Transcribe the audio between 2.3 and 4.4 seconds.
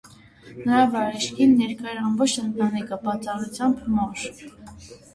ընտանիքը, բացառությամբ մոր։